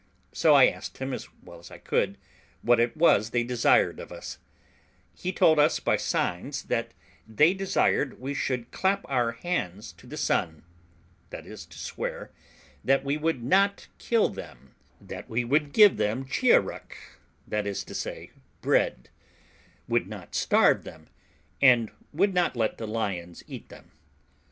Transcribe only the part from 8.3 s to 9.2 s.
should clap